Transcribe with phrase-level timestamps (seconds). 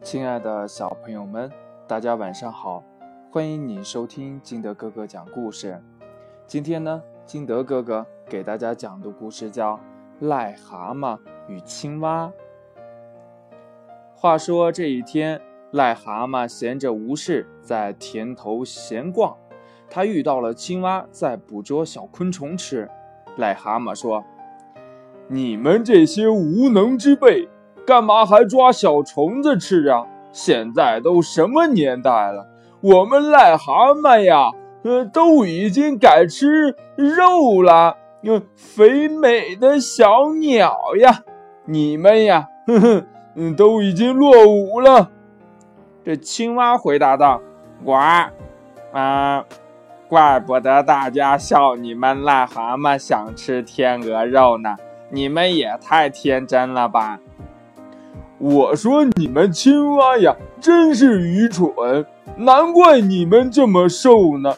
[0.00, 1.50] 亲爱的小朋友们，
[1.86, 2.82] 大家晚上好！
[3.30, 5.82] 欢迎你收听金德哥哥讲故事。
[6.46, 9.78] 今天呢，金德哥哥给大家讲的故事叫
[10.26, 12.26] 《癞蛤蟆与青蛙》。
[14.14, 15.40] 话说这一天，
[15.72, 19.36] 癞蛤蟆闲着无事，在田头闲逛。
[19.90, 22.88] 他遇到了青蛙在捕捉小昆虫吃。
[23.36, 24.24] 癞蛤蟆说
[25.28, 27.48] ：“你们这些无能之辈！”
[27.88, 30.04] 干嘛还抓小虫子吃啊？
[30.30, 32.46] 现在都什么年代了，
[32.82, 34.50] 我们癞蛤蟆呀，
[34.84, 37.96] 呃，都已经改吃肉了。
[38.24, 41.22] 呃，肥美的小鸟呀，
[41.64, 45.08] 你们呀，哼哼，嗯，都已经落伍了。
[46.04, 47.40] 这青蛙回答道
[47.82, 47.94] ：“呱，
[48.92, 49.46] 啊，
[50.08, 54.76] 怪不得大家笑你们癞蛤蟆想吃天鹅肉呢，
[55.08, 57.18] 你们也太天真了吧。”
[58.38, 62.06] 我说你们青蛙呀，真是愚蠢，
[62.36, 64.54] 难怪你们这么瘦呢。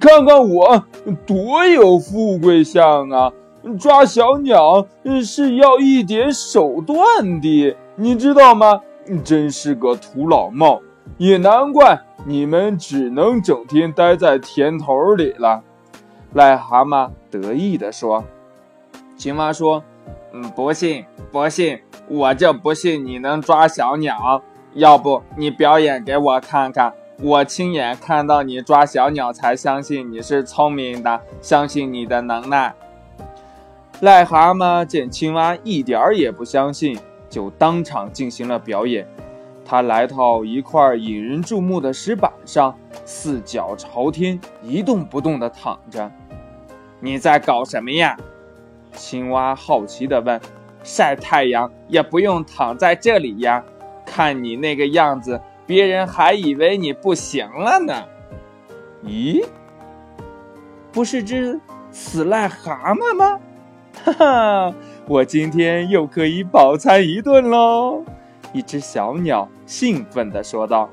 [0.00, 0.84] 看看我
[1.26, 3.32] 多有富贵相啊！
[3.78, 4.86] 抓小鸟
[5.22, 8.80] 是要一点手段的，你知道吗？
[9.24, 10.80] 真是个土老帽，
[11.16, 15.62] 也难怪你们只能整天待在田头里了。
[16.34, 18.24] 癞蛤蟆得意地说。
[19.16, 19.82] 青蛙说
[20.32, 21.78] ：“嗯，不信，不信。”
[22.10, 24.42] 我就不信你能抓小鸟，
[24.74, 26.92] 要不你表演给我看看，
[27.22, 32.74] 我亲眼看到你抓小鸟才相信你是聪明的，相信你的能耐。
[34.02, 36.98] 癞蛤蟆见青蛙一点儿也不相信，
[37.28, 39.06] 就当场进行了表演。
[39.64, 46.10] 他来到一块引人注目的石板上，四脚朝天，一动不动地躺着。
[46.98, 48.16] 你在搞什么呀？
[48.92, 50.40] 青蛙好奇地问。
[50.82, 53.62] 晒太阳也不用躺在这里呀！
[54.06, 58.02] 看你那个样子，别人还以为你不行了呢。
[59.04, 59.44] 咦，
[60.90, 61.60] 不是只
[61.90, 63.38] 死癞蛤蟆吗？
[64.02, 64.74] 哈哈，
[65.06, 68.02] 我今天又可以饱餐一顿喽！
[68.54, 70.88] 一只小鸟兴奋地说道。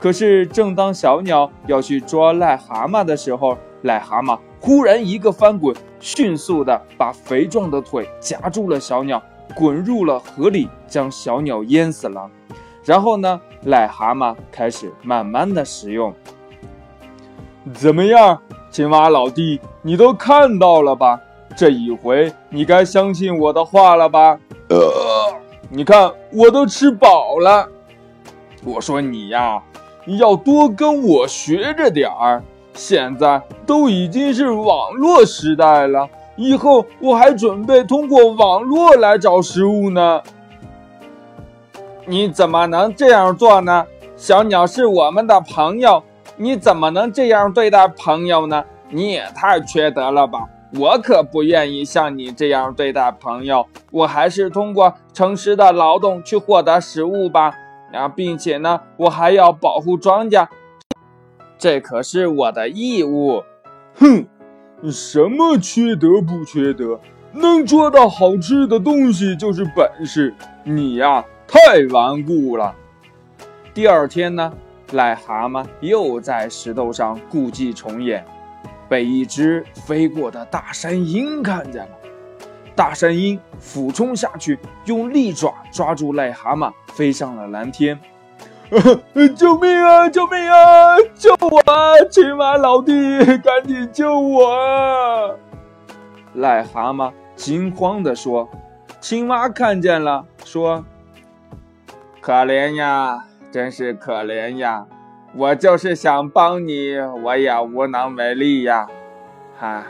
[0.00, 5.74] 可是，正当小鸟要去捉癞蛤蟆的时候，癞蛤蟆忽然一个翻滚。
[5.98, 9.20] 迅速的把肥壮的腿夹住了小鸟，
[9.54, 12.30] 滚入了河里，将小鸟淹死了。
[12.84, 16.12] 然后呢，癞蛤蟆开始慢慢的食用。
[17.72, 18.40] 怎么样，
[18.70, 21.20] 青蛙老弟，你都看到了吧？
[21.56, 24.38] 这一回你该相信我的话了吧？
[24.68, 24.80] 呃，
[25.68, 27.68] 你看我都吃饱了。
[28.64, 29.62] 我说你呀，
[30.04, 32.42] 你要多跟我学着点儿。
[32.74, 40.20] 现在都已经是网络时代了，以后我还准备通过网络来找食物呢。
[42.06, 43.86] 你怎么能这样做呢？
[44.16, 46.02] 小鸟是我们的朋友，
[46.36, 48.64] 你怎么能这样对待朋友呢？
[48.90, 50.48] 你也太缺德了吧！
[50.78, 57.54] 我可不愿意像你这样对待朋友，我还是通过诚实的劳动去获得食物吧。
[57.92, 60.46] 啊，并且呢，我还要保护庄稼。
[61.62, 63.44] 这可是我的义务。
[63.94, 64.26] 哼，
[64.90, 66.98] 什么缺德不缺德？
[67.30, 70.34] 能捉到好吃的东西就是本事。
[70.64, 72.74] 你呀，太顽固了。
[73.72, 74.52] 第二天呢，
[74.90, 78.26] 癞蛤蟆又在石头上故伎重演，
[78.88, 81.90] 被一只飞过的大山鹰看见了。
[82.74, 87.96] 大山鹰俯冲下去，用利爪抓住癞蛤蟆，飞上了蓝天。
[89.36, 90.08] 救命啊！
[90.08, 90.96] 救命啊！
[91.14, 91.92] 救我啊！
[92.10, 92.92] 青蛙老弟，
[93.44, 95.30] 赶紧救我啊！
[96.34, 98.48] 癞蛤蟆惊慌地说。
[98.98, 100.84] 青蛙看见了，说
[102.22, 104.86] ：“可怜呀，真是可怜呀！
[105.34, 108.86] 我就是想帮你，我也无能为力呀！
[109.58, 109.84] 哈，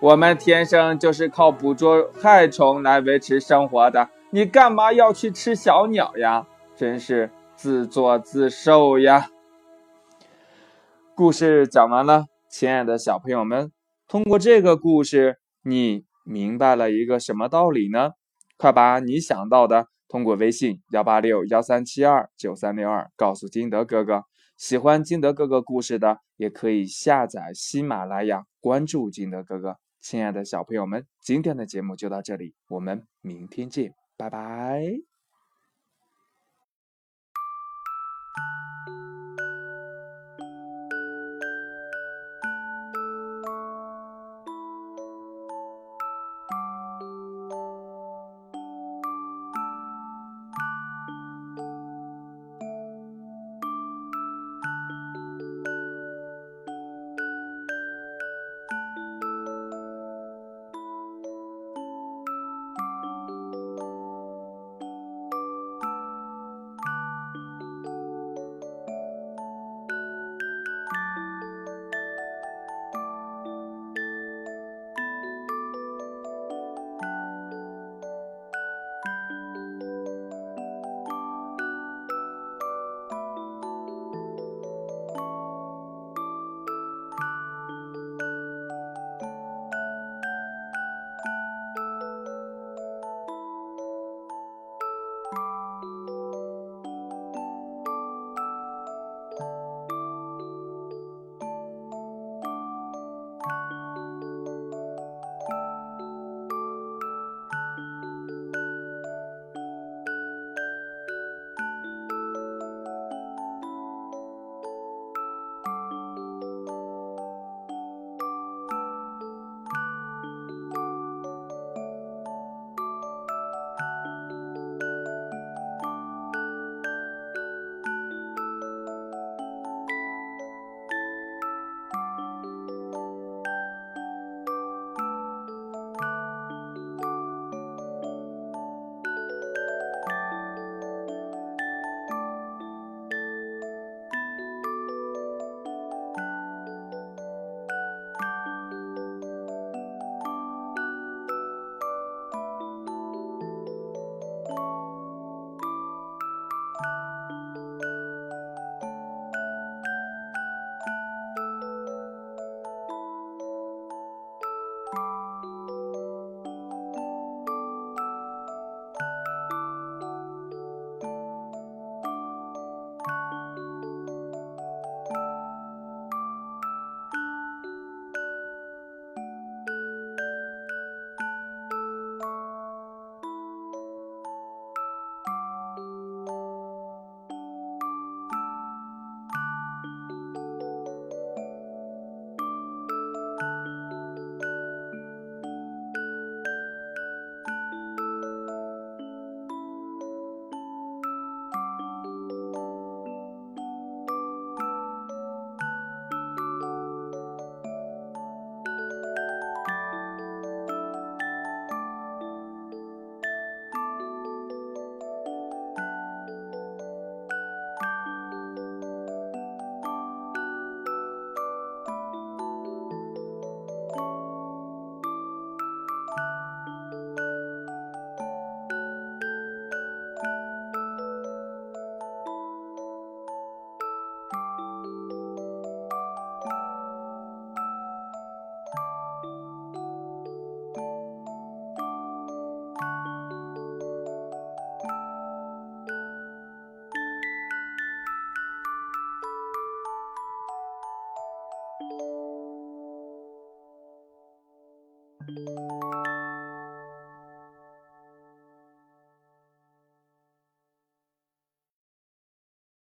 [0.00, 6.44] 我们天生就是靠捕捉害虫来维持生活的，你干嘛要去吃小鸟呀？
[6.74, 9.28] 真是……”自作自受呀！
[11.14, 13.70] 故事讲完了，亲爱的小朋友们，
[14.08, 18.12] 通过这个故事，你明白了一个什么道理呢？
[18.56, 24.22] 快把你想到的通过微信幺八六幺三七二九三六二告诉金德哥哥。
[24.56, 29.76] 喜欢金德哥哥故事的，也可以下载喜马拉雅，关注金德哥哥。
[30.00, 35.09] 亲爱的小朋友们，今天的节目就到这里，我们明天见，拜拜。